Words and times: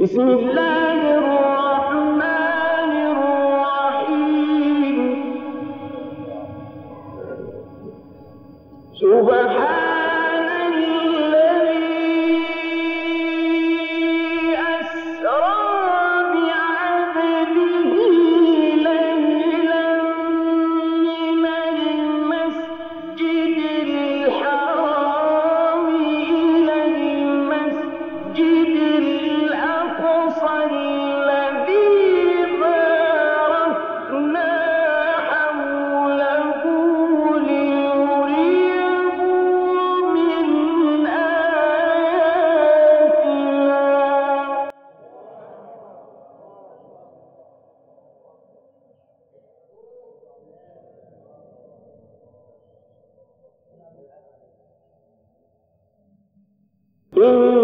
بسم 0.00 0.20
الله 0.20 1.15
Ooh. 57.18 57.55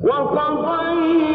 وقضينا 0.00 1.29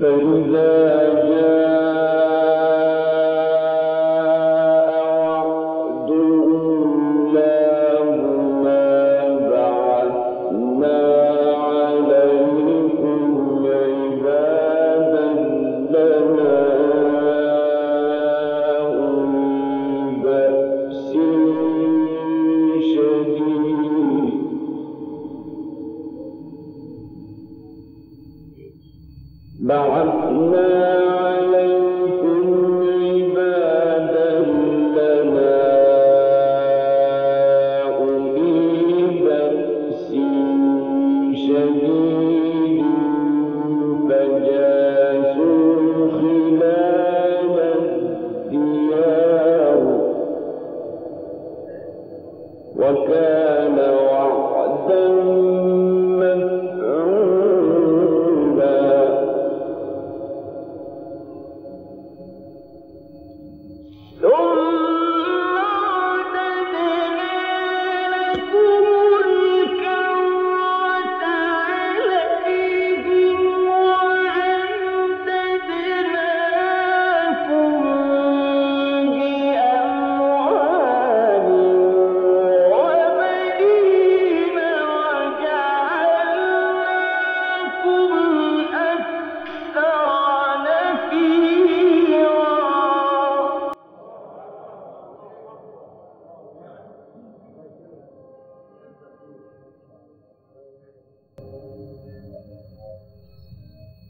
فإذا 0.00 0.70
جاء 1.28 1.59